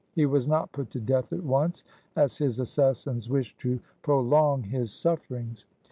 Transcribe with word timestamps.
He 0.15 0.25
was 0.25 0.47
not 0.47 0.71
put 0.71 0.89
to 0.89 0.99
death 0.99 1.31
at 1.31 1.43
once, 1.43 1.85
as 2.15 2.35
his 2.39 2.59
assassins 2.59 3.29
wished 3.29 3.59
to 3.59 3.79
prolong 4.01 4.63
his 4.63 4.91
sufferings. 4.91 5.67